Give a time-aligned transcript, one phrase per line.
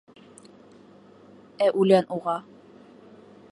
[1.67, 2.35] Ә үлән уға: